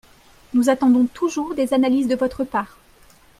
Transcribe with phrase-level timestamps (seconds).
[0.55, 2.79] Nous attendons toujours des analyses de votre part